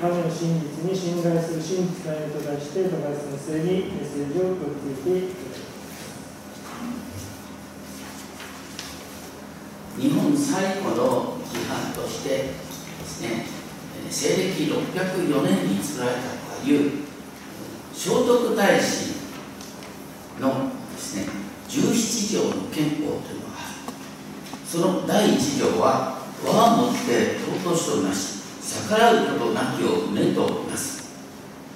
[0.00, 5.72] 神の真実に信頼する真実な絵と題して高橋先生にメッセージを送っていていただきます
[10.00, 12.54] 日本最古の規範としてで
[13.04, 13.46] すね
[14.10, 16.20] 西暦604年に作られた
[16.62, 16.90] という
[17.92, 19.12] 聖徳太子
[20.40, 21.26] のですね
[21.68, 23.72] 17条の憲法というのがある。
[24.66, 28.41] その第1条は和をもって尊しとなし
[28.88, 31.02] 逆らうことなきをねといます。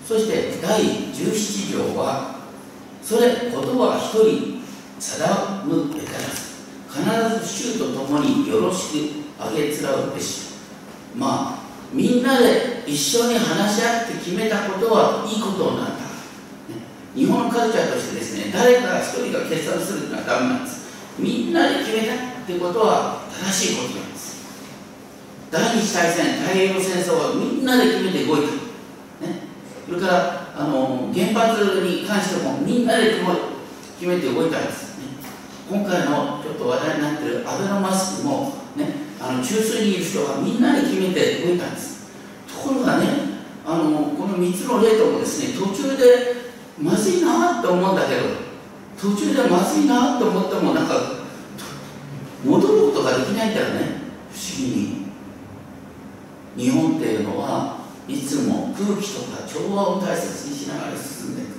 [0.07, 2.37] そして第17条は
[3.03, 4.63] それ言葉は一人
[4.99, 10.55] 定むべからず必ず衆と共によろしくあげつらうべし。
[11.15, 15.97] まあみんなで一緒に話し合って決めたことはいいことなんだ、ね、
[17.15, 20.87] 日本のカルチャーとしてですね誰か一人が決断するのはダメなんです。
[21.19, 22.17] みんなで決めたっ
[22.47, 24.16] てことは正しいことなんです
[25.51, 29.47] 第二次大戦太平洋戦争はみんなで決めて動いた、ね、
[29.87, 33.21] それからあの原発に関してもみんなで
[33.99, 35.07] 決めて動いたんです、ね、
[35.71, 38.87] 今回のちょっと話題になっているアベノマスクも、ね、
[39.21, 41.97] あの中枢にいる人がみんなで決めて動いたんです。
[42.49, 43.07] ところがね
[43.65, 46.05] あのこの3つの例ともですね途中で
[46.81, 48.23] まずいなって思うんだけど
[48.99, 50.95] 途中でまずいなと思ってもなんか
[52.45, 53.81] 戻ることができないんだよね。
[54.33, 55.06] 不思議に。
[56.57, 61.51] 日本っていうのはいつも空気とか調和を大切にしながら進んでいく。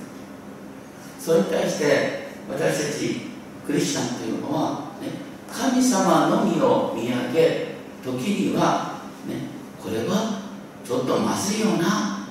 [1.20, 3.20] それに対して私たち
[3.66, 5.08] クリスチャンというのは、ね、
[5.52, 8.14] 神様のみを見上げ時
[8.50, 9.34] には、ね、
[9.82, 10.40] これは
[10.84, 12.26] ちょっとまずいよな。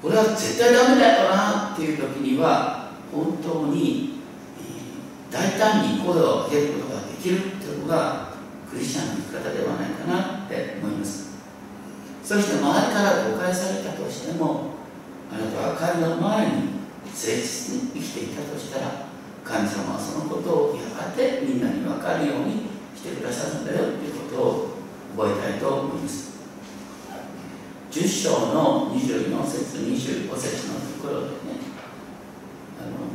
[0.00, 4.20] これは絶対ダメだよなっていう時には本当に、
[5.30, 8.32] 大胆に声を上げることができるっていうのが
[8.70, 11.29] クリスチャンの生き方ではないかなって思います。
[12.30, 14.70] そして周りから誤解されたとしても
[15.34, 16.52] あなたは神の前に
[17.02, 19.06] 誠実に生きていたとしたら
[19.42, 24.68] 神様はそのことをやがてみんなに分かるようにしてくださるんだよということを
[25.18, 26.30] 覚えたいと思います。
[27.90, 31.34] 10章の24節25節のところでね
[32.78, 33.10] あの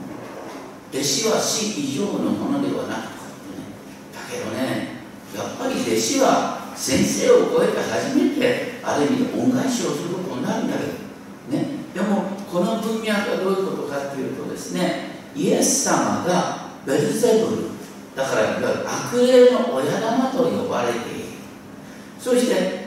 [0.91, 3.63] 弟子は死以上のものではなくてね
[4.11, 17.63] だけどねやっぱり弟子は先生を超えて初めてある意味で恩返しをすることになるんだけど、ね、でもこの文脈はどういうことかというとですねイエス様がベルゼブル
[18.15, 21.25] だからいわゆる悪霊の親玉と呼ばれている。
[22.19, 22.85] そして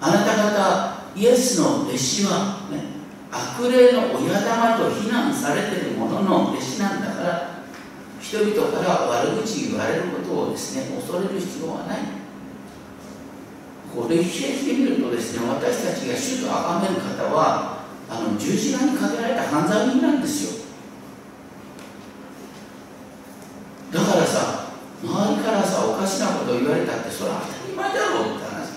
[0.00, 2.82] あなた方イエスの弟子は、ね、
[3.30, 7.56] 悪霊の親玉と非難されているものの弟子なんだから
[8.20, 12.25] 人々から悪口言われることをですね恐れる必要はない。
[13.94, 20.66] これ歴史で見るとですね私たちが主と崇める方はあの十字架にかけられた犯罪人なんですよ。
[23.92, 24.66] だからさ
[25.02, 28.70] 周りからさおかしなことを言われたってそれは当たり前だろうって話なんだ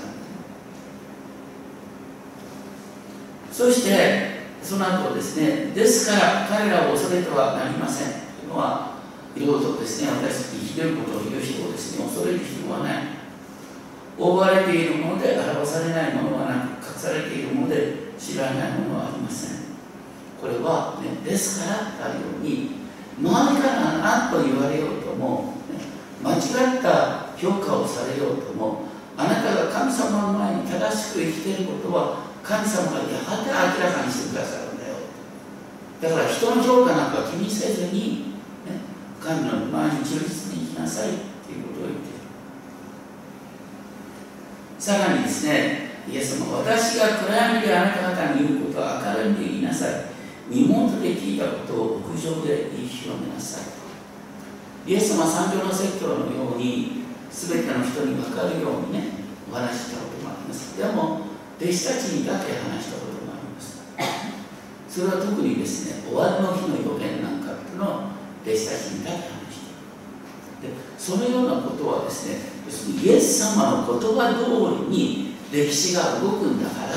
[3.52, 8.08] そしてその後ですねですから彼らを恐れてはなりません。
[8.10, 9.00] というのは
[9.36, 13.19] いろいろとですね、私たちひどいことを言う人をですね、恐れる必要はない。
[14.20, 19.60] 覆われているもので表されないものはなく、隠されているもので知らないものはありません。
[20.42, 22.84] これは、ね、ですからあるように、
[23.18, 25.80] 周りから何と言われようとも、ね、
[26.22, 28.84] 間違った評価をされようとも、
[29.16, 34.96] あなたが神様の前に正しく生きていることは、神様がやがて明らかにしてくださるんだよ。
[36.02, 38.36] だから人の評価なんか気にせずに、
[38.68, 38.80] ね
[39.20, 42.20] 神の前に忠実に生きなさいということを言っている
[44.90, 50.10] さらにですねイエス様私が暗闇であなた方に言うことは明るみで言いなさい。
[50.50, 54.90] 身元で聞いたことを屋上で言い広めなさい。
[54.90, 59.14] イエス様三条の説教のように全ての人に分かるようにね
[59.52, 60.76] お話したこともあります。
[60.76, 61.22] でも
[61.62, 63.86] 弟子たちにだけ話したこともあります。
[64.90, 68.10] それは特にですね終わりの日の予言なんかっていうのを
[68.42, 69.70] 弟子たちにだけ話し
[70.66, 76.94] てでそのようなことはですね要するにイエス様の言葉通りに歴史が動くんだから、ね、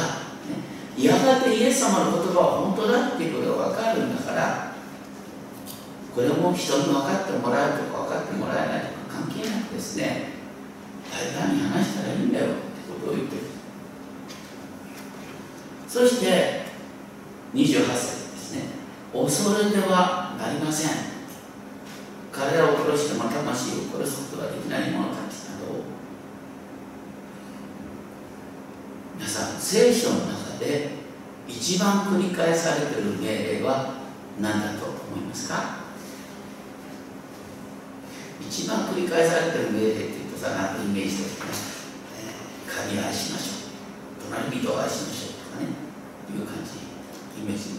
[0.98, 4.74] やがてイエス様の言葉は本当だっていうことが分かるんだから
[6.14, 10.28] これも人に分かってもらうとか分かってもらえないとか関係なくですね
[11.10, 12.54] 大胆に話したらいいんだよって
[12.92, 13.42] ことを言ってる。
[15.88, 16.66] そして
[17.54, 18.62] 28節ですね。
[19.12, 21.12] 恐れてはなりません。
[22.32, 25.84] 彼らを殺しても魂を殺すことができない者たちなど
[29.22, 30.88] 皆さん聖書の中で
[31.46, 33.94] 一番繰り返されている命令は
[34.40, 35.78] 何だと思いますか？
[38.40, 41.50] 一番繰り返されている命令っていうとさなんとイメージとしてね、
[42.66, 43.70] えー、神愛しましょ
[44.26, 44.34] う。
[44.34, 46.82] 隣人を愛しましょうとかねいう感じ
[47.38, 47.78] イメージ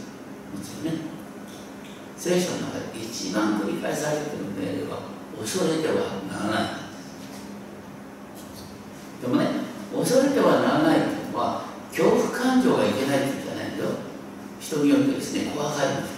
[0.56, 0.96] 持つよね。
[2.16, 6.80] 聖書の中で一番繰り返されている命令は恐れてはならない。
[9.22, 9.48] でもね
[9.94, 13.90] 恐れてはならないというのは恐怖感情がいけないって言うんじゃないんだよ
[14.60, 14.98] 人によ
[15.70, 16.12] ってですね怖がります、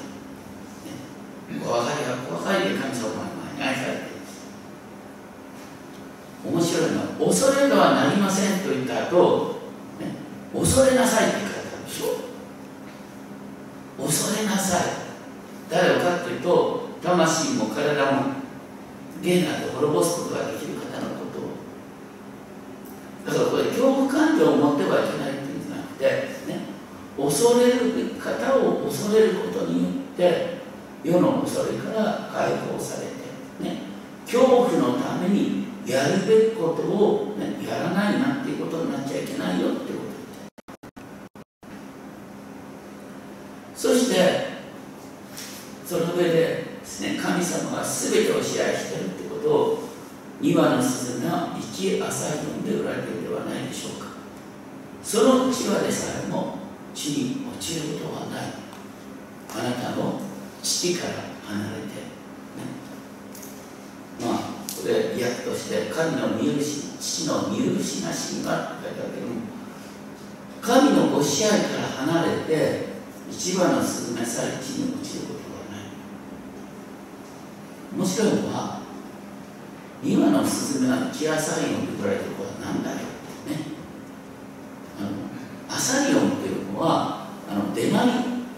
[0.86, 4.15] ね、怖がりは怖がりで神様の前に愛されている
[6.45, 9.62] 面白いのは恐れてはなりませんと言った後、
[10.00, 10.13] ね、
[10.53, 12.25] 恐れなさいって書いてあるでしょ
[14.06, 14.81] 恐れなさい
[15.69, 18.33] 誰をかというと魂も体も
[19.21, 21.56] ゲーナで滅ぼすことができる方のことを
[23.25, 26.06] だからこれ恐怖感情を持ってはいけないっていうんじゃなくて、
[26.48, 26.59] ね、
[27.18, 27.85] 恐れる
[28.38, 30.56] 方を恐れることによって
[31.04, 33.82] 世の恐れから解放されて、ね、
[34.26, 40.06] 恐怖のためにやるべきことを、ね、やらないなっていうことになっちゃいけないよってこと。
[43.76, 44.56] そして
[45.86, 49.80] その上でですね神様が全てを支配してるってことを
[50.42, 54.08] 2羽の鈴が一朝読んでおられてるではないでしょうか。
[55.04, 56.55] その地話でさえも
[57.06, 58.50] 地に落ちることはない。
[59.54, 60.19] あなたの
[60.63, 61.13] 父から
[61.46, 62.66] 離れて、ね、
[64.19, 64.40] まあ
[64.75, 69.34] これ訳として神の見許し父の見許しなしにはって書いてあるけども
[70.62, 72.96] 神のご支配から離れて
[73.30, 75.86] 一番のスズメさえ地に落ちることはない。
[77.96, 78.81] 面白いのは
[80.04, 83.60] 今のスズメがキアサリオンと言われてることは何だよってね
[85.00, 88.12] あのアサリオンっていうのはあのデナリ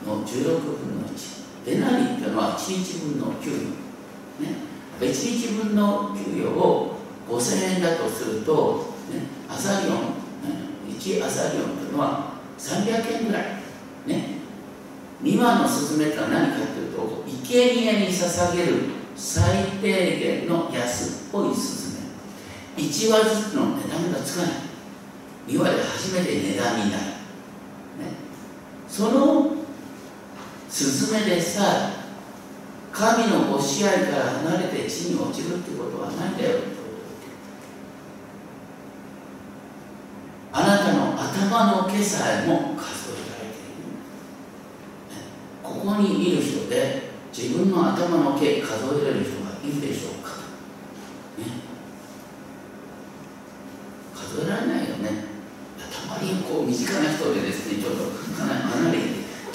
[0.05, 4.43] の16分の1デナリっていうのは1日分の給与。
[4.43, 4.55] ね。
[4.99, 6.97] 1日分の給与を
[7.29, 9.95] 5000円だとすると、ね、アサリオン、
[10.89, 13.43] 1アサリオンというのは300円ぐらい。
[14.05, 14.37] ね。
[15.23, 18.73] 2番のスズメとは何かというと生贄に捧げる
[19.15, 21.97] 最低限の安っぽいスズ
[22.77, 24.51] メ1話ずつの値段がつかない。
[25.47, 27.13] 2話で初めて値段になる、ね、
[28.87, 29.56] その
[30.77, 31.89] スズメでさ
[32.91, 36.59] 神のご支配から離れて地に落ちるってことはないんだよ。
[40.53, 43.97] あなたの頭の毛さえも数えられている。
[45.63, 50.29] ここにいる人で自分の頭の毛数えられる人がいるでしょうか、
[51.39, 51.45] ね、
[54.13, 55.09] 数えられないよね。
[55.79, 58.03] たまにこう身近な人でですねちょっと
[58.43, 58.56] 離れて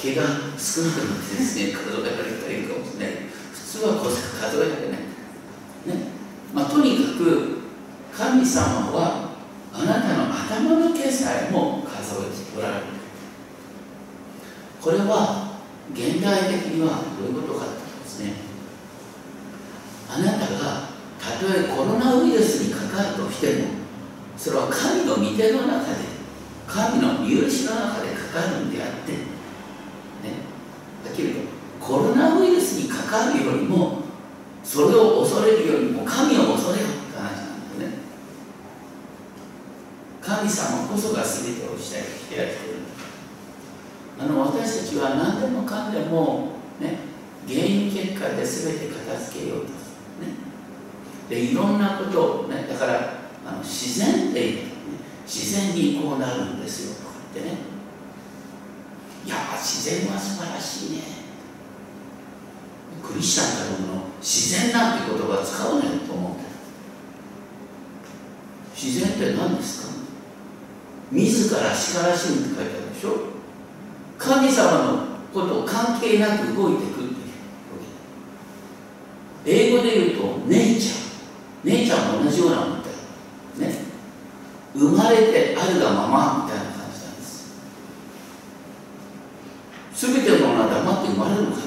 [0.03, 0.23] 毛が
[0.59, 3.17] 少なくなってですね数えられたりいかもしれない。
[3.55, 4.99] 普通はこう数えられない。
[4.99, 6.11] ね。
[6.53, 7.63] まあ、とにかく
[8.13, 9.31] 神様は
[9.73, 12.83] あなたの頭の毛さえも数えておられる
[14.83, 15.53] これは
[15.95, 18.33] 現代的にはどういうことかというとですね。
[20.11, 23.69] あなたがたとえコロナウイルスにかかるとしても
[24.37, 25.99] それは神の御手の中で
[26.67, 29.32] 神の見許しの中でかかるんであって
[31.93, 33.99] コロナウイルスにかかるよりも
[34.65, 37.99] それを恐れるよりも神を恐れよって話なんだよね。
[40.23, 41.99] 神様こそが全てをして
[42.35, 42.57] やってる
[44.19, 46.97] あの私たちは何でもかんでもね
[47.47, 50.35] 原因結果で全て片付けようとするね。
[51.29, 53.13] でいろんなことをねだから
[53.45, 54.63] あの自然っていう、ね、
[55.27, 57.59] 自然にこうなるんですよとかってね。
[59.27, 61.22] いや自然は素晴らしいね。
[63.03, 66.33] クリスチャンからの自然なんて言葉使うないと思う
[68.75, 69.93] 自然って何ですか？
[71.11, 73.11] 自らしからしむって書いてあるでしょ。
[74.19, 77.15] 神様のことを関係なく動いていくって
[79.45, 81.03] 英語で言うとネイチャー
[81.65, 82.95] ネイチャーも同じようなもんだよ
[83.59, 83.75] ね
[84.75, 86.73] 生まれてあるがままみたいな
[89.95, 91.63] 全てのものは黙って生まれるのか、ね、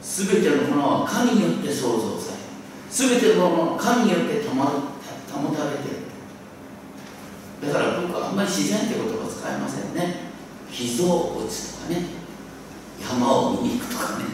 [0.00, 2.38] 全てのものは神によって創造され
[2.90, 10.30] 全てのものは神によって保保たれているだから僕はあんまり自然って言葉使えませんね
[10.70, 12.06] 秘蔵物とかね
[12.98, 14.24] 山を見に行くとかね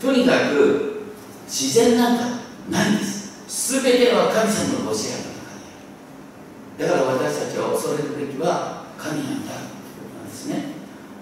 [0.00, 1.02] とにかく
[1.46, 2.24] 自然なんか
[2.68, 5.68] ないんです全ては神様のご支配の中に
[6.80, 10.64] あるだから私たちは恐れるべきは神なんだということなんですね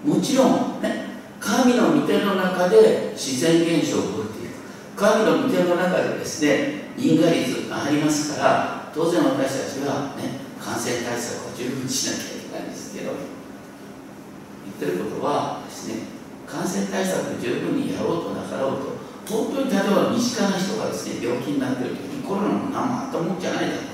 [0.05, 1.05] もちろんね
[1.39, 4.53] 神の御手の中で自然現象を起こっていく
[4.95, 5.97] 神の御手の中
[6.31, 13.11] ですね因果率がありますから当然私たちはね感染対策を十分しなきゃいけないんですけど
[14.63, 16.03] 言ってることはですね
[16.47, 23.91] 感染対策十分にやろうとなかろうと本当に例えば身近な人がですね病気になっている時にコロナも何もあったもんじゃないだろう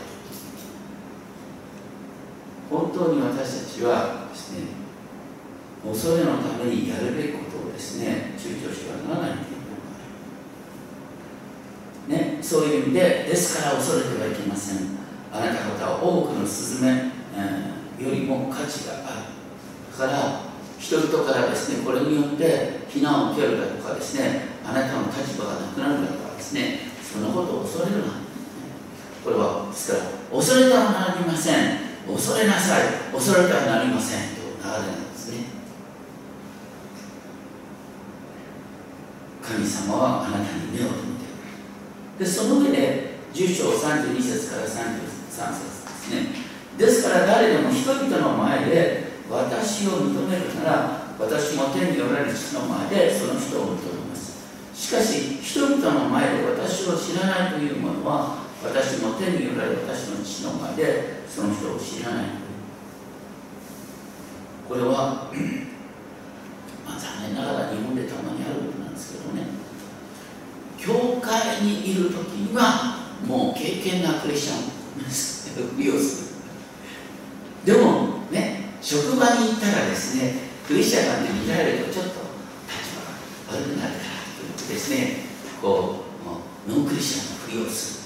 [2.70, 4.66] 本当に私たちはですね
[5.86, 9.57] 恐れのためにやるべきことをですね躊躇してはならないということがある、
[12.08, 14.98] ね、そういう意味でですから恐れてはいけません。
[15.32, 19.38] あなた方は多くのスズメ、えー、よりも価値がある。
[20.00, 20.42] だから
[20.80, 28.14] 人々からですねこれによって非難を受けるだとかですねあなたの立場がなくなるだとかですねそのことを恐れるな。
[29.24, 31.56] これはですから恐れてはなりません。
[32.08, 32.84] 恐れなさい。
[33.12, 34.20] 恐れてはなりません。
[34.36, 35.44] と流れなんですね。
[39.44, 41.17] 神様はあなたに目を留め
[42.18, 46.48] でその上で10章32節から33節ですね。
[46.78, 54.38] ですから誰でも人々の前で私を認めるなら私も天におられる父の前でその人を認めます。
[54.74, 62.26] しかし人々の前で私を知らないというものは私も天におられる私の父の前でその人を知らない
[64.68, 65.32] これは
[66.86, 69.67] まあ残念ながら日本でたまにあることなんですけどね。
[70.78, 76.40] 教会にいる時にはもう経験なクリスチャン利用す
[77.66, 80.34] るでもね職場に行ったらですね
[80.68, 82.96] クリスチャンなんて見られるとちょっと立
[83.48, 84.02] 場が悪くなるから
[84.38, 85.18] ということですね
[85.62, 86.04] こ
[86.68, 87.98] うノンクリスチャンのふりをする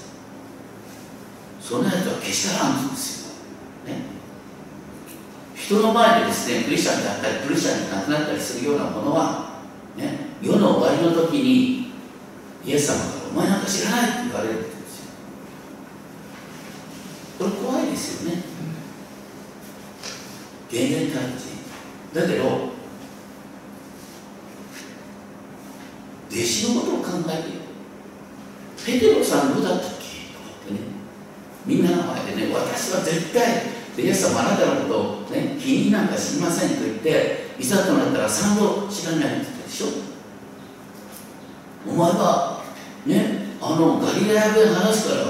[1.60, 3.28] そんなやつは決してあらんです
[3.86, 4.02] よ、ね、
[5.54, 9.62] 人の前でですねクリスチャンであったりクリスチャンになくなったりするようなものは、
[9.96, 11.81] ね、世の終わりの時に
[12.64, 14.76] イエス様から「お前なんか知らない」って言われるんですよ。
[17.38, 18.42] これ怖いですよね。
[20.70, 22.44] 現代体人だけど
[26.30, 27.58] 弟子のことを考えている
[28.84, 30.32] ペテロさんどうだったっけ？
[30.32, 30.80] とかってね
[31.66, 39.86] みんなの前でね私は絶対イエス様あなたのことを、ね、気になんか知りませんと言っていざとなったら3度知らないって言ったでしょ。
[41.86, 42.51] お前は
[43.72, 45.22] あのガリラヤ弁話すから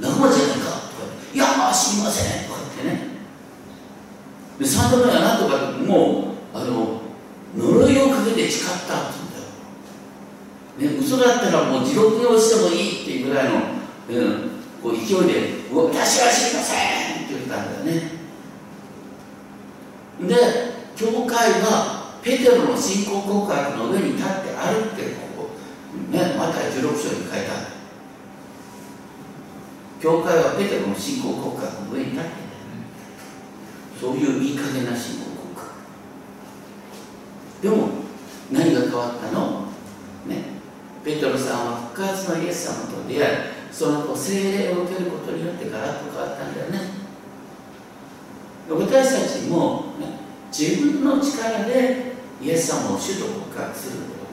[0.00, 1.04] 仲間じゃないかとか
[1.34, 3.16] いや知りませんとか言ってね。
[4.58, 7.02] で3度目はなんとかもうあの
[7.54, 9.18] 呪いをかけて誓ったって
[10.78, 13.56] 言うんだよ、ね、嘘だったらもう地獄に落ちてもいいっていうぐらいの、
[14.08, 14.50] うん、
[14.82, 16.76] こう勢いで「私は知りませ
[17.20, 18.16] ん!」って言ったんだよね。
[20.22, 25.25] で教会はペテロの信仰告白の上に立って歩ってこ
[26.10, 27.66] こねまた16章に書いてある
[30.00, 32.36] 教会はペテロの信仰告白の上に立ってね
[34.00, 35.74] そういういい加減な信仰告白
[37.62, 37.88] でも
[38.52, 39.66] 何が変わったの？
[40.26, 40.44] ね
[41.04, 43.36] ペテロさんは復活のイエス様と出会い
[43.72, 46.80] その後精霊を受けることによってガラッと変わったんだよね。
[48.68, 50.06] 私たちも、ね、
[50.50, 54.25] 自分の力でイエス様を主と告白すること。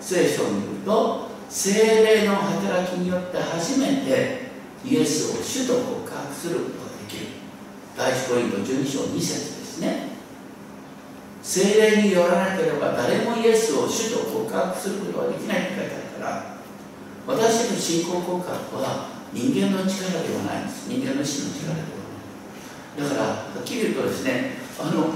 [0.00, 4.50] 聖書を見ると精霊の働きによって初めて
[4.84, 6.72] イエスを主と告白することが
[7.06, 7.26] できる。
[7.96, 10.08] 第一コリント12章2節ですね。
[11.42, 16.56] 精霊によらなければ誰もイエスを主と告白することはできないって書いてあるから
[17.26, 20.88] 私の信仰告白は人間の力ではないんです。
[20.88, 21.86] 人間の死の力では
[23.04, 23.10] ない。
[23.10, 25.06] だからはっきり言うとですねあの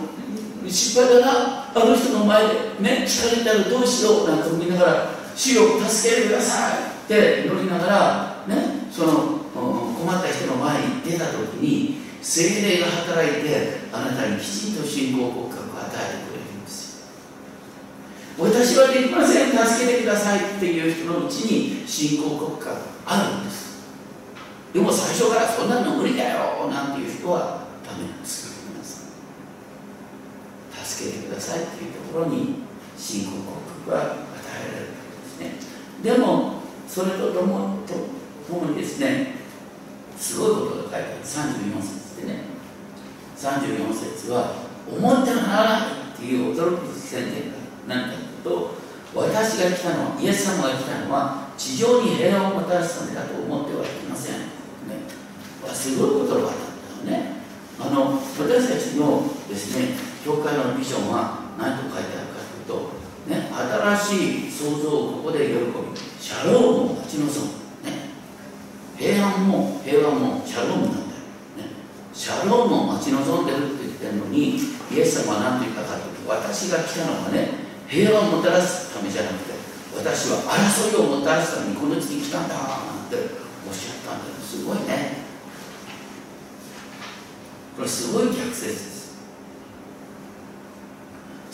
[0.71, 1.65] 失敗だな。
[1.75, 6.95] あの人の前でね力になるどうしようなんて思いながら主を助けてください。
[7.05, 9.13] って祈りながらねその
[9.53, 17.01] 困った人の前に出た時に精霊が働いてあなたにきちんと信仰告白を与えてくれるんです
[18.39, 18.47] よ。
[18.47, 23.85] 私はできません助けてくださいっていう人のうちに信仰告白あるんです。
[24.73, 28.54] でも最初からそんなの無理だよなんていう人はダメなんです
[30.95, 32.63] 助けてくださいっていうところに
[32.97, 34.15] 信仰告白が与
[34.63, 35.67] えられるわけです
[36.07, 36.15] ね。
[36.15, 37.95] でもそれとともと
[38.47, 39.35] ともにですね
[40.17, 41.07] すごいことが書いてある。
[41.25, 42.45] 34節でね。
[43.37, 44.55] 34節は
[44.89, 47.57] 思ってはならないっていう驚く宣言が
[47.89, 48.75] 何かというと
[49.15, 54.47] 私が来たのはイエス様が来たのは地上に平和をもたらすためだと思ってはいません、ね、
[55.73, 56.65] すごい言葉だった
[58.55, 62.97] よたちのですね教会のビジョンは何と書いてあるかというと、
[63.29, 65.61] ね、新しい創造をここで喜び
[66.19, 67.53] シャロームを待ち望む、
[67.85, 68.09] ね、
[68.97, 71.77] 平安も平和もシャロームなんだよ、ね、
[72.15, 77.51] シャロームを待ち望んでるって言ってるのにイエス様は何と言ったかというと私が来たのはね
[77.87, 79.53] 平和をもたらすためじゃなくて
[79.95, 83.17] 私は争いをもたらすためにこの地に来たんだなんて
[83.69, 84.35] おっしゃったんだよ。
[84.41, 85.25] すごいね。
[87.77, 88.94] これすごい逆説です。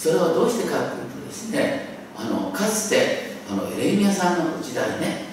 [0.00, 5.26] それはどうしてかというとですねあのかつてあのエレミアさんの時代ね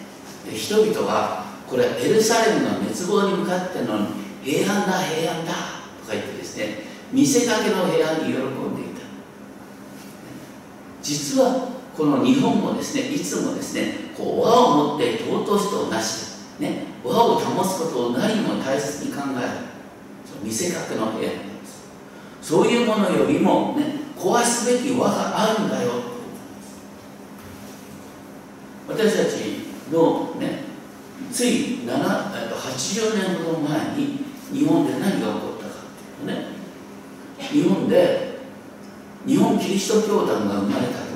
[0.52, 4.08] 人々はこれエルサレムの滅亡に向かってのに
[4.44, 5.54] 平安だ平安だ
[6.02, 6.80] とか言ってですね
[7.14, 9.08] 見せかけの平安に喜んでいた。
[11.02, 16.26] 実はこの日本もですねいつもですねこう和を持って尊しとなし
[16.60, 19.48] ね和を保つことを何も大切に考える
[20.44, 21.88] 見せかけの部屋なんです。
[22.42, 25.92] そういうものよりもね壊すべき和があるんだよ。
[28.88, 30.64] 私たちのね
[31.32, 35.72] つい7 80年ほど前に日本で何が起こったか
[37.42, 38.38] っていうとね日本で
[39.26, 41.08] 日本キリスト教団が生まれた時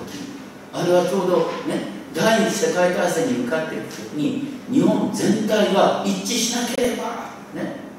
[0.74, 7.91] あれはちょうどね第二次世界大戦に向かっていく時に日本全体が一致しなければね。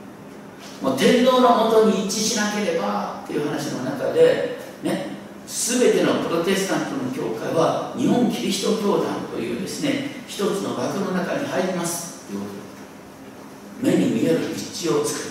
[0.82, 5.12] もう天皇のもとに一致しなければっていう話の中でね
[5.47, 12.27] 全てのプロテスタントの教会は日本キリスト教団というですね一つの枠の中に入ります。
[12.29, 15.31] ということ目に見える一致を作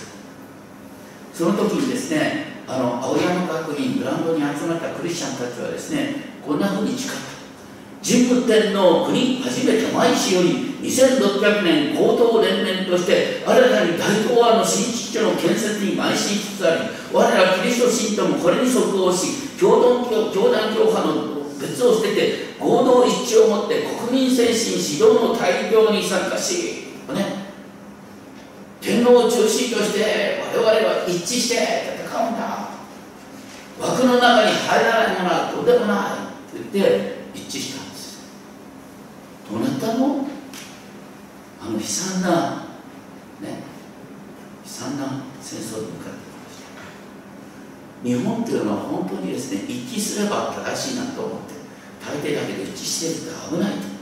[1.32, 6.14] その時にですねあの青山学院グランドに集まったクリスチャンたちはですね
[6.46, 7.32] こんなふうに誓った。
[8.02, 27.46] 神武天皇国初めて毎日より2600年高等連綿として新たに大東亜の新秩序の建設に邁進しつつあり我らキリスト信徒もこれに即応し共同教教団教派の別を捨てて合同一致をもって国民精神指導の大量に参加し、ね、
[28.80, 31.56] 天皇を中心として我々は一致して
[32.10, 32.72] 戦うんだ。
[33.80, 35.96] 枠の中に入らないものはどうでもない。
[36.50, 38.20] と言って一致したんです。
[39.50, 40.26] どなたの？
[41.64, 42.28] あの悲惨な
[43.40, 43.62] ね
[44.64, 46.66] 悲惨な戦争に向かってきました
[48.02, 51.54] 日本というのは本当にですね一致すれば正しいなと思って
[52.04, 53.92] 大抵だけで一致してると危ないと。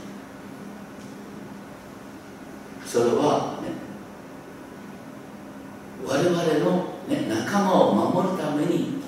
[2.85, 3.69] それはね
[6.05, 6.35] 我々
[6.65, 9.01] の、ね、仲間を守るために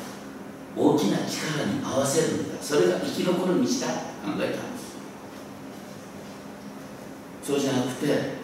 [0.78, 2.62] 大きな力に合わせるんだ。
[2.62, 4.84] それが生き残る道だと考えたんです。
[7.44, 8.44] そうじゃなくて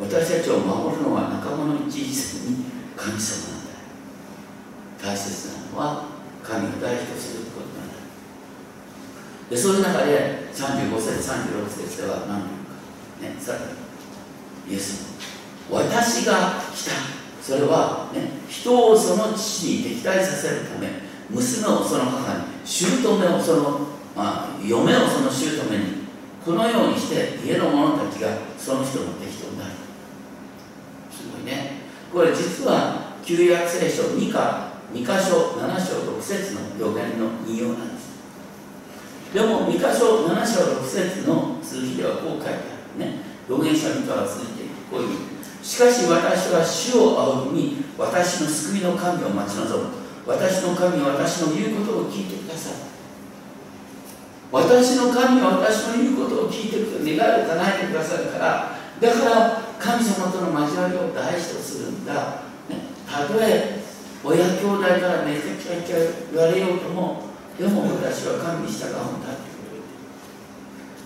[0.00, 2.64] 私たちを守るのは仲間の一致せずに
[2.96, 3.57] 神様なんだ
[5.02, 6.04] 大切なのは
[6.42, 7.94] 神を代表することなんだ。
[9.50, 12.48] でそういう中で35節36節では何て
[13.20, 13.64] 言うかねさらに
[14.72, 15.18] イエス。
[15.70, 17.18] も私が来た。
[17.42, 20.88] それは、ね、人をその父に敵対させるため
[21.30, 23.80] 娘をその母に姑をその、
[24.14, 26.08] まあ、嫁をその姑に
[26.44, 29.70] このようにして家の者たちがその人の敵となる。
[31.10, 31.78] すごいね。
[32.12, 38.08] これ実は旧約聖書2か2箇所7章6節の予言の引用なんです。
[39.32, 42.54] でも2箇所7章6節の続きではこう書いてあ
[42.94, 43.20] るね。
[43.48, 45.18] 預言者2から続いていくこういう。
[45.62, 49.90] しかし私は主を仰ぎに私の救いの神を待ち望む。
[50.26, 52.88] 私の神は私の言うことを聞いてください。
[54.50, 62.14] 私の神は私の言うことを聞いてく願いを叶えてくださるからだから神様との交わりを大事とするんだ、
[62.68, 63.82] ね、たとえ
[64.24, 65.96] 親兄弟からめちゃくちゃ
[66.32, 67.22] 言われようとも
[67.58, 69.66] でも私は神に従うんだってこ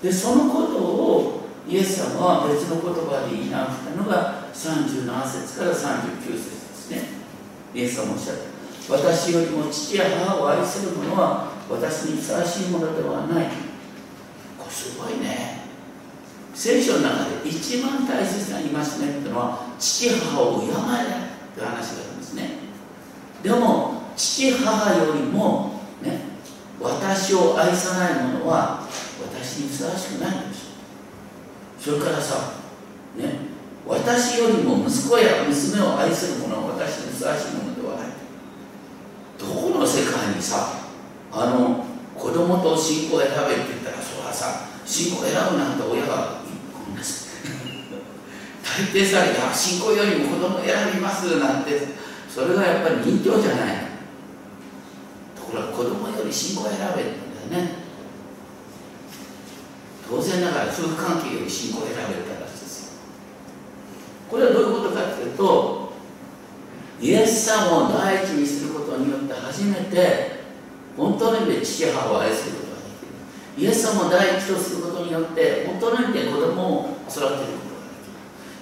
[0.01, 7.03] とでそのことをイエス様は別の言葉で言い直したのが37節から39節ですね。
[7.75, 8.53] イエス様おっしゃった
[8.93, 13.47] 私よりも父や母を愛する者は私にふさわしいものではない。
[14.59, 15.63] これすごいね。
[16.55, 22.62] 聖書の中で一番大切な戒めっていうのは父母を敬えないって話があるんですね。
[23.43, 26.21] でも父母よりもね
[26.81, 28.87] 私を愛さない者は
[29.23, 30.71] 私にふさわしくないんです
[31.79, 32.53] それからさ
[33.17, 33.53] ね
[33.87, 38.07] 私よりも息子や娘を愛する者は私にふさわしいものではない。
[39.39, 40.75] どこの世界にさ
[41.33, 41.85] あの
[42.17, 46.39] 子供と信仰を選べって言ったらそれはさ信仰を選ぶなんて親が
[46.73, 47.03] ごめんな
[48.63, 52.02] 大抵さ「いや信仰よりも子供を選びます」なんて
[52.33, 53.77] それがやっぱり人情じゃない。
[55.37, 57.75] とこれは子供より信仰を選べるんだよね。
[60.09, 63.01] 当然ながら夫婦関係より信仰を選べるからですよ。
[64.31, 65.93] これはどういうことかというと
[67.03, 70.41] イエス様を第一にすることによって初めて
[70.97, 72.83] 本当の意味で父母を愛することがで
[73.61, 73.69] きる。
[73.69, 77.82] イエス様を第一とすることによって本当の意味で子供を育てること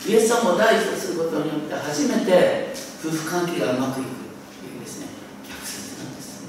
[0.07, 2.73] イエス様を第一とすることによって初めて
[3.05, 5.07] 夫婦関係がうまくいくというですね
[5.47, 6.49] 逆説なんですね。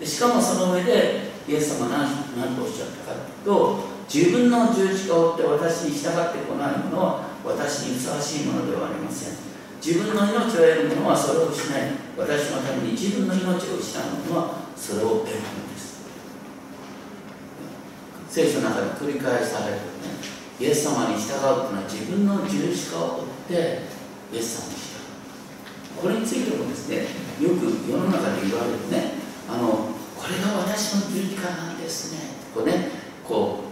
[0.00, 9.36] でしかもその上でイエス様は何とおっしゃったかというと自分の十字架を追って私に従ってこないものは私にふさわしいものではありません。
[9.84, 16.02] 自分の命を得る者はそれを失い私のために自分の命を失う者はそれを得るものです。
[18.28, 19.82] 聖書の中で繰り返されるね
[20.60, 23.54] イエス様に従うというのは自分の十字架を追って
[24.32, 24.88] イエス様に従
[25.98, 26.02] う。
[26.02, 27.06] これについてもですね
[27.40, 29.14] よく世の中で言われるね
[29.48, 32.18] あのこれが私の十字架なんですね
[32.54, 32.90] こうね
[33.26, 33.68] こう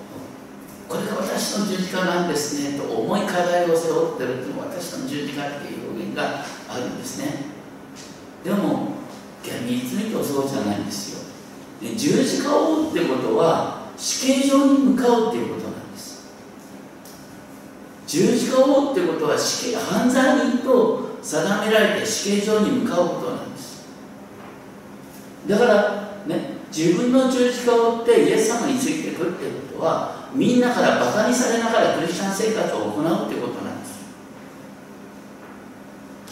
[0.88, 7.56] これが私の十字架なんですねと重い課題を背負ってるっていうのは私の十字架っていう表現があるんですね。
[8.44, 8.92] でも
[9.42, 11.26] 厳密に言うとそうじゃないんですよ。
[11.80, 15.85] で十字架を追うってことは死刑場に向かうっていうことなんです。
[18.06, 23.84] 十字架を追うってことは死刑犯罪人と定められて死刑場に向かうことなんです。
[25.48, 33.96] だからね自分の十字架を追ってイエス様についていくってことはみんなからバカにされながらクリスチャン生活を行うってことなんです。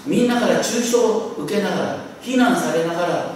[0.07, 3.35] みんなから中傷を受けながら非難されながら、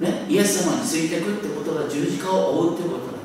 [0.00, 3.17] ね、イエス様についてくってことが十字架を追うってことなんです。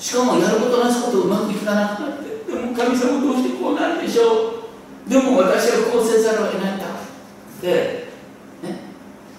[0.00, 4.64] しかもやることなすことうまくいかなくなってでも神様どうしてこうなるでしょ
[5.06, 5.10] う？
[5.10, 6.86] でも私はこうせざるを得ないんだ
[7.60, 8.08] で、
[8.62, 8.80] ね、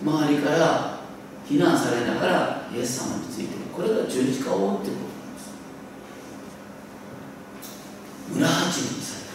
[0.04, 1.00] 周りから
[1.48, 5.50] 非難されながらイエス様についてこれが十字架を追うってことなんです。
[8.30, 9.32] 村八分された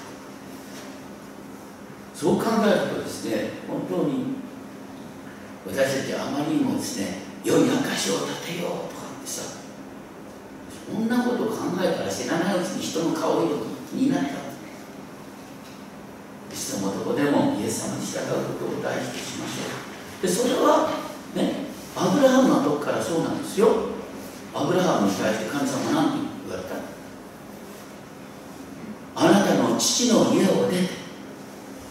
[2.15, 4.37] そう考えるとですね本当に
[5.67, 9.56] 私たちはあまりにもですね良い証を立てようとかってさ
[10.87, 13.57] そんなことを考えたら知らないうちに人の顔色
[13.93, 14.31] になったい
[16.55, 18.23] つでもどこでもイエス様に従う
[18.59, 19.63] ことを大事としましょ
[20.21, 20.23] う。
[20.23, 20.89] でそれは
[21.35, 23.69] ねアブラハムのとこからそうなんですよ
[24.55, 26.77] アブラハムに対して神様は何て言われた
[29.19, 30.89] あなたの父の家を出て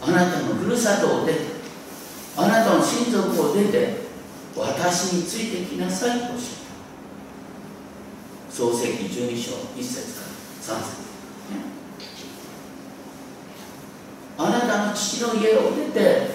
[0.01, 1.39] あなたのふるさとを出て
[2.37, 4.05] あなたの親族を出て
[4.55, 6.64] 私についてきなさいとおっしゃった。
[8.55, 10.21] 創世記12章1節か
[10.71, 10.95] ら3節、
[11.51, 11.59] ね、
[14.37, 16.29] あなたの父の家を出て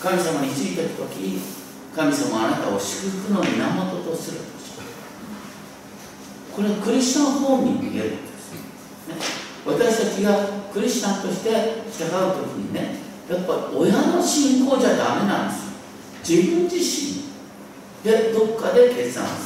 [0.00, 1.38] 神様についていく時
[1.94, 4.40] 神様あなたを祝福の源とする。
[6.52, 8.08] これはクリスチャンホームに見える。
[8.08, 8.52] んです、
[9.08, 9.14] ね、
[9.64, 11.50] 私たちがクリスチャンとして
[11.96, 12.10] 従う
[12.42, 12.96] 時にね
[13.30, 16.40] やっぱり親の信仰じゃダメなんですよ。
[16.40, 17.22] 自分自身
[18.02, 19.45] でどっかで決断す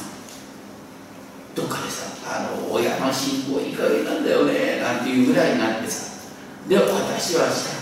[1.55, 6.11] どっかでさあの親の信仰いい加減なんだよねなんていうぐらいになってさ。
[6.67, 7.81] で私はした。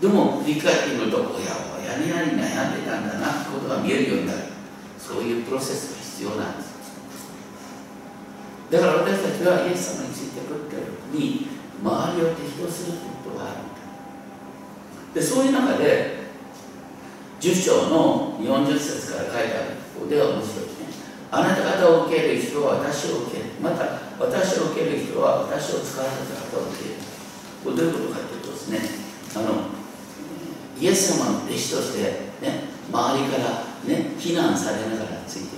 [0.00, 4.38] でも振り返ってみると親は親になり悩んでたんだなってことが見えるようになる。
[4.98, 6.76] そういうプロセスが必要なんです。
[8.70, 10.76] だから私たちはイエス様についてくって
[11.12, 11.46] 時に
[11.82, 13.56] 周りを適応するということがある
[15.14, 16.26] でそういう中で
[17.40, 19.76] 10章の40節から書いてある。
[19.94, 20.65] ここでは面白い。
[21.30, 23.84] あなた方を受ける人は私を受けるまた
[24.18, 27.06] 私を受ける人は私を使わせた方を受ける。
[27.64, 28.78] これどういうことかというとですね
[29.34, 29.76] あの
[30.78, 32.02] イエス様の弟子として、
[32.40, 35.48] ね、周りから、ね、非難されながらつい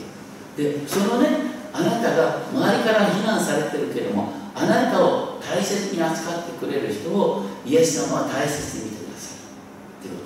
[0.57, 1.29] ていくでそのね
[1.73, 9.39] あなたが周りから非難されてるけれどもあなたを大切に扱ってくれる人をイエス様は大切に見てください
[10.01, 10.25] っていうこ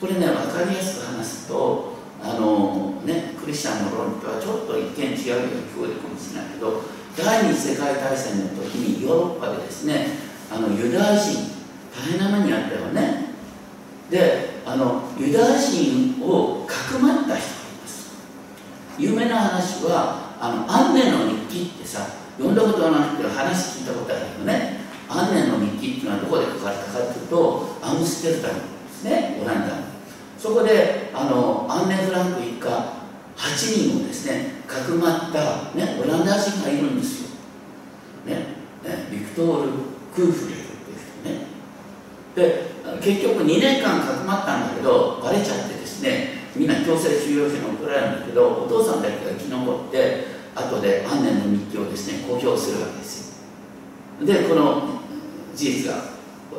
[0.00, 0.06] と。
[0.06, 6.82] これね分かりやすく話すとあのねクリスチャンの論理とはちょっと一見違うように聞こえるかもしれないけど
[7.16, 10.18] 第二次世界大戦の時にヨーロッパでですね
[10.50, 11.54] あのユダヤ人
[11.94, 13.30] 大変な目にあったよね。
[14.10, 18.16] であのユダヤ人をかくまった人がいます。
[18.98, 22.04] 有名な話はあのアンネの日記ってさ
[22.36, 24.80] 読んだことはなくて話聞いたことあるよね。
[25.08, 29.76] アンネの日記っていうのはどこで書かれたかというとアムステルダムですねオランダ
[30.36, 33.05] そこであのアンネ・フランク一家
[33.36, 37.28] 8人をですねかくまった、ね、オランダ人がいるんですよ、
[38.26, 38.34] ね
[38.82, 39.70] ね、ビクトール・
[40.14, 41.46] クーフレルっていう人ね。
[42.34, 53.42] で結局2年間かくまったんだけどバレちゃってですねみんな強制収容所に送られるんだけどお父さんだけが生き残って後で安年の日記をですね公表するわけです
[54.20, 54.26] よ。
[54.26, 55.00] でこの
[55.54, 56.02] 事実が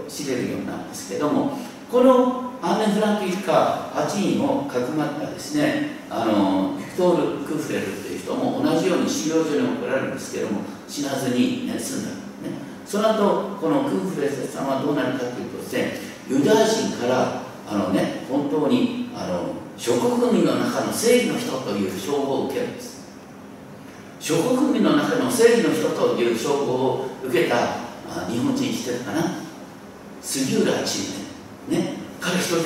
[0.07, 1.57] 知れるようなんですけども
[1.91, 3.51] このアーネ・フランク一家
[3.93, 12.17] 8人をかくまったですねあのビクトール・クフレルという人も同じように収容所に送られるんですけども死なずに、ね、済んだ、ね、
[12.85, 15.93] その後このクフレルさんはどうなるかというとですね
[16.29, 22.97] ユダヤ人からあのね本当にあの諸国民の中の正義の人という称号を受けるんです。
[24.19, 27.55] 諸国民の中の正義の人という称号を受けた
[28.09, 29.21] あ日本人知ってるかな？
[30.21, 31.13] 杉浦知
[31.69, 32.06] 念ね。
[32.19, 32.63] 彼一人だ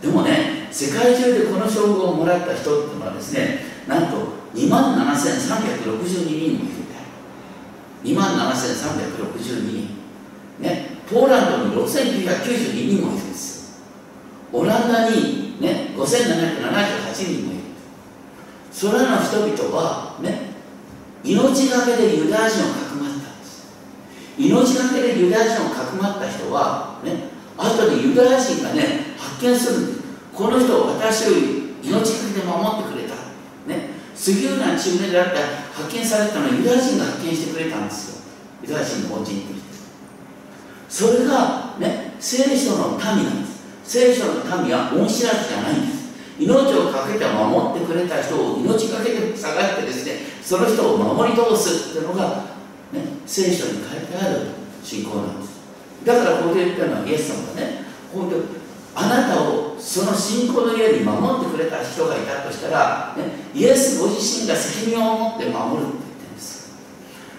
[0.00, 4.16] けでもね世界中でこの称号をもらった人っていうのはですねなんと
[4.54, 7.02] 2万7362人もいるんだよ
[8.04, 9.98] 2万7362人。
[10.60, 13.80] ねポーランドに6992人もいるんです
[14.52, 17.62] オランダにね5778人もいる。
[18.70, 20.48] それらの人々はね
[21.24, 23.66] 命がけでユダヤ人をかくまったんです。
[24.38, 29.86] 命がけでユダヤ人をかくまった人はね後でユダヤ人がね発見する。
[30.32, 31.30] この人を私を
[31.82, 33.14] 命がけで守ってくれた。
[33.66, 33.90] ね。
[34.14, 38.22] 杉浦の中年であった発見されたのはユダヤ人が発見してくれたんですよ。
[38.62, 39.68] ユダヤ人の法人として。
[40.88, 43.58] それがね聖書の民なんです。
[43.84, 45.98] 聖書の民は恩知らずじゃないんです。
[46.38, 52.44] 命をかけて守ってくれた人を命かけて探してですねその人を守り通すっていうのが、
[52.92, 54.46] ね、聖書に書いてある
[54.82, 55.47] 信仰なんです。
[56.04, 57.84] だからここで言ったのはイエス様がね。
[58.12, 58.36] 本当
[58.94, 66.74] あなたをその信仰の家に守ってくれた人がいたとしたら、ね、イエスご自身が責任を持って守るって言ってるんです。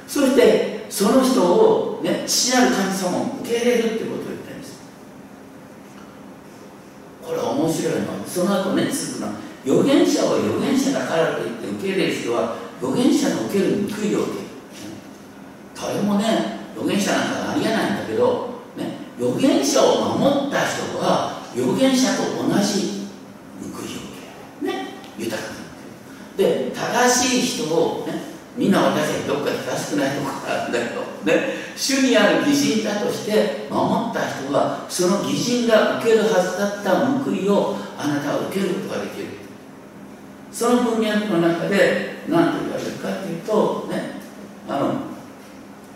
[0.07, 4.79] そしてその人を、ね、父なる神様を受け入れるってことを言ってるんです。
[7.25, 9.33] これは面白いのその後ね続くのは
[9.65, 14.49] 預言者は預言者だからといって受け入れる人は預言者の受ける報いを受ける。
[15.75, 23.09] 誰もね預言者なんかありえないんだけど、ね、預言者を守った人は預言者と同じ
[23.59, 23.87] 報いを受
[24.61, 28.13] ける、ね、豊かにで正しい人を、ね、
[28.55, 39.27] みんな私たちどっか正しくないところがあるんだけど、ね、主にある義人だとして守った人はその義人が受けるはずだった報いをあなたは受けることができる。
[40.51, 44.19] その文脈の中で何と言われるかというとね
[44.67, 45.08] あの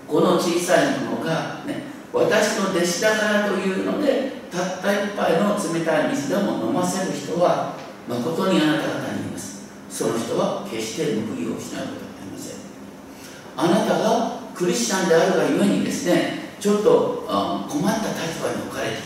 [0.08, 7.76] この小さいものが、ね、私の弟子だからというのでたった一杯の冷たい水でも飲ませる人は
[8.08, 9.64] 誠にあなた方にいます。
[9.90, 12.58] その人は決して報いを失うことはありません。
[13.56, 17.26] あなたがクリスチャンであるがゆえにですねちょっと
[17.70, 19.04] 困った立場に置かれていた。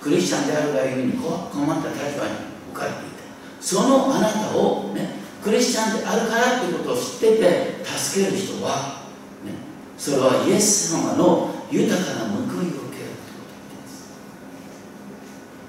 [0.00, 2.32] クリスチャンであるがゆえに困った立場に
[2.70, 3.16] 置かれていた。
[3.60, 9.05] そのあなたをねクリスチャンであるからということを知ってて助ける人は
[9.98, 14.12] それはイエス様の豊かな報いを受けるということです。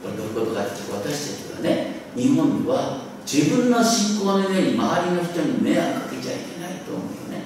[0.04, 7.44] これどういうことかというと私たちはね日本には自分の信仰の上に周りの人に迷惑かけちゃいけないと思うよね。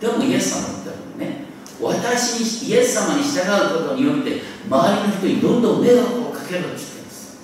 [0.00, 1.44] でもイエス様だったらね
[1.80, 7.38] 私にイエス様に従うことによって周りの人にどんどん迷惑をかけると言ってるんです。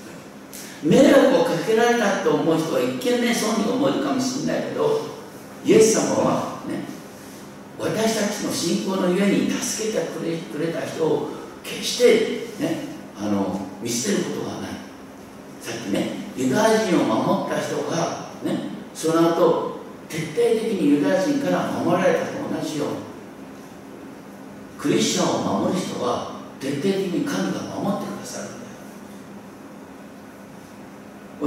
[0.82, 5.00] 迷惑をかけられたと思う人は一見ねそうに思えるかもしれないけど
[5.64, 6.93] イエス様はね
[7.84, 11.28] 私たちの信仰のゆえに助けてくれくれた人を
[11.62, 12.78] 決してね
[13.18, 14.70] あの見捨てることはない。
[15.60, 20.42] さっきねユダヤ人を守った人がねその後徹底的
[20.80, 22.94] にユダヤ人から守られたと同じように
[24.78, 28.54] クリスチャンを守る人は徹底的に神が守ってくださるんだ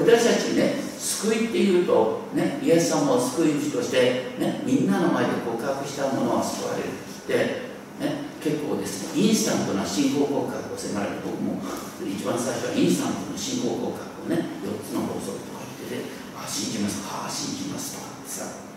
[0.05, 0.13] よ。
[0.15, 6.89] 私たちね救いっていうと、ね、イエス様を救い主として、ね、みんなの前で告白したものは救われる
[7.27, 7.69] で、
[8.01, 11.61] ね、結構ですねインスタントな信仰告白を迫られて僕も
[12.01, 18.67] 一番最初はインスタントの信仰告白をね4つの法則とか言ってて「ああ信じますああ信じます」とかってさ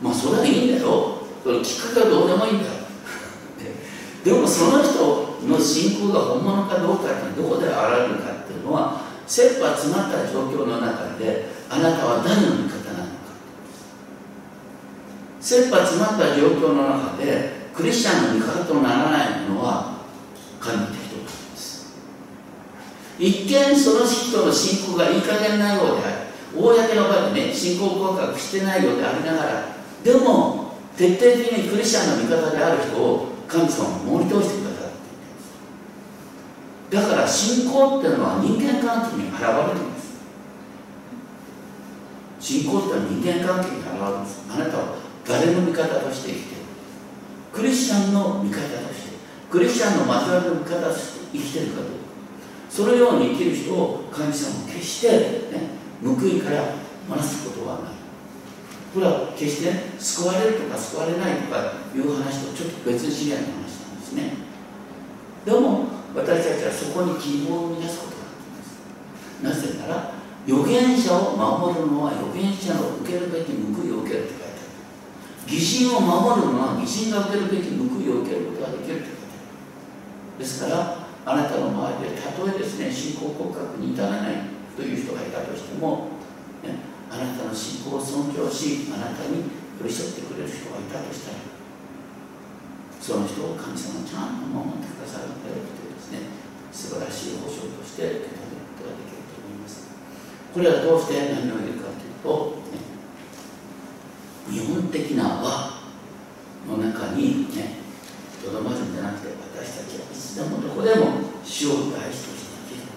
[0.00, 1.26] まあそれはいいんだよ。
[1.42, 2.72] それきっかどうでもいいんだよ。
[4.24, 8.45] でもその人の信仰が本物かどうかってどこで現れるかって
[9.26, 13.12] 切羽詰まった状況の中であなたは誰の味方なのか。
[15.40, 19.96] 切羽詰まった状況の中でクリスチャンの味方とならないものは
[20.60, 21.94] 神の適当なんです。
[23.18, 34.75] 一見その人の信仰がいい加減なようである公の場でね信仰告白してないようでありながらでも徹底的にクリスチャンの味方である人を神様を守り通してくださる
[36.90, 40.06] だから信仰っていうのは人間関係に現れるんです。
[42.38, 44.44] 信仰っていうのは人間関係に現れるんです。
[44.48, 44.94] あなたは
[45.26, 46.62] 誰の味方として生きてる？
[47.52, 49.16] クリスチャンの味方として。
[49.50, 51.92] クリスチャンの交わりの味方として生きてるかどうか。
[52.68, 55.08] そのように生きる人を神様は決して、
[55.54, 55.70] ね、
[56.04, 56.74] 報いから
[57.08, 57.92] 離すことはない。
[58.92, 64.45] これは決して、ね、救われるとか救われないとかいう話とちょっと別次元の話なんですね。
[65.46, 70.10] でも私たちはそこに希望を生み出すことができますなぜなら
[70.42, 74.66] 預言者を守るのは預言者の受けるべき報いを受けるって書いてある
[75.46, 86.10] 疑心を守るのは疑心が受けるべき報いを受けることができるって書いてあるですからあなたの周りでたとえですね信仰告白に至らないという人がいたとしても、
[86.66, 86.74] ね、
[87.08, 89.46] あなたの信仰を尊重しあなたに
[89.78, 91.65] 寄り添ってくれる人がいたとしたら。
[93.06, 96.26] その人を神様ちゃんと守ってくださるんだよというですね
[96.74, 99.86] 素晴らしい保証として受け止めることができると思います。
[100.50, 102.82] これはどうして何を言うかというと、ね、
[104.50, 105.86] 日本的な和
[106.66, 107.78] の中にね
[108.42, 112.90] とどまるんじゃなくて私たちはいつでもどこでも主を大事として生きる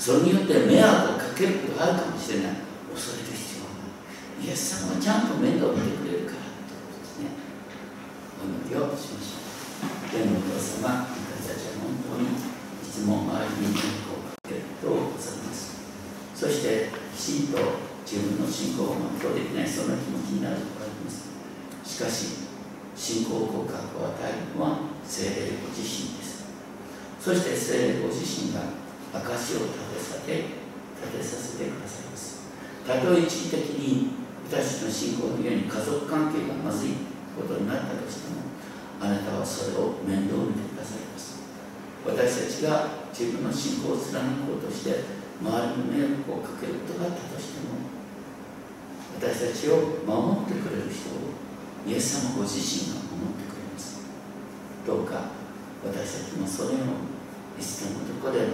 [0.00, 2.56] それによって迷惑をかけることがあるかもしれない。
[2.88, 3.92] 恐れる必要はな
[4.40, 4.48] い。
[4.48, 6.23] イエス様はちゃんと面倒を見てくれる。
[8.44, 15.80] 祈りをしましょう天のお父様私たちは本当にいつも周りに迷惑をかけるとございます。
[16.36, 17.56] そしてきちんと
[18.04, 21.32] 自分の信仰を全うできないそんな気持ちになるところあります
[21.88, 22.44] しかし
[22.94, 26.44] 信仰告白を与えるのは聖霊ご自身です。
[27.18, 28.60] そして聖霊ご自身が
[29.24, 32.44] 証を立てさせ立てさせてくださいます。
[32.86, 36.90] たとえ一時的に私たちの信仰のように家族関係がまずい
[37.34, 38.46] ことになったとしても
[39.00, 41.42] あなたはそれを面倒見てくださいます。
[42.06, 45.04] 私たちが自分の信仰を貫こうとして
[45.40, 47.80] 周りに迷惑をかけることがあったとしても
[49.18, 51.34] 私たちを守ってくれる人を
[51.86, 54.04] イエス様ご自身が守ってくれます。
[54.86, 55.32] どうか
[55.84, 57.14] 私たちもそれを
[57.58, 58.46] いつでもどこで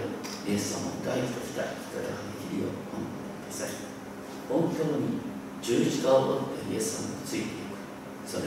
[0.47, 3.69] イエス様を大事とした生き方ができるよう守ってください。
[4.49, 5.21] 本当に
[5.61, 7.71] 十字架を持ってイエス様についていく。
[8.25, 8.43] それ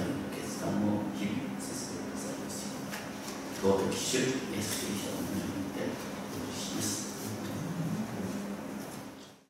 [0.71, 3.89] の決断を日々接してくださいますように。
[3.89, 7.04] 尊き主イエス・キリストの名によってお許します。